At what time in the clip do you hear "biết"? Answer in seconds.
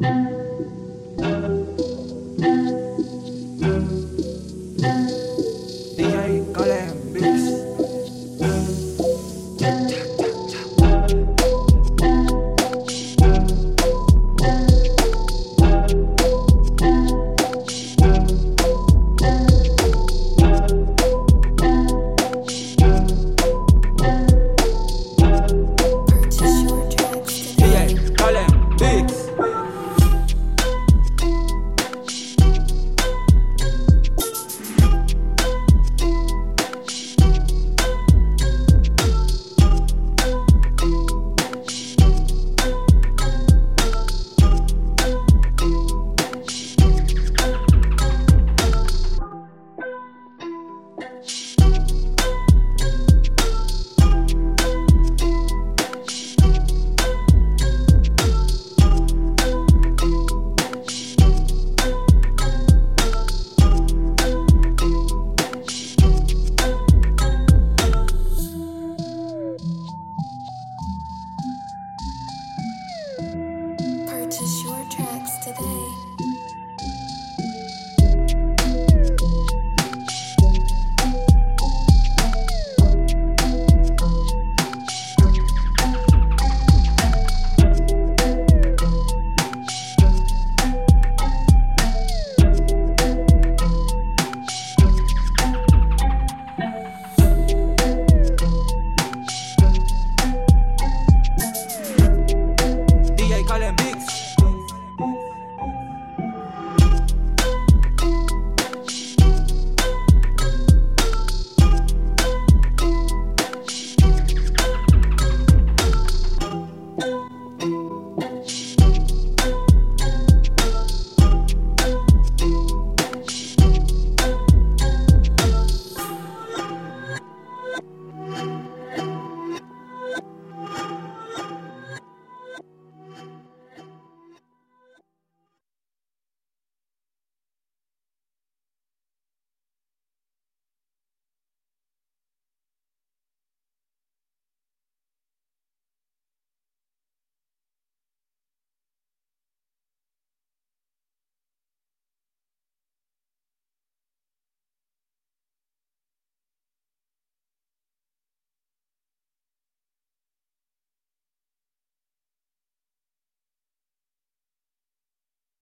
7.14-7.35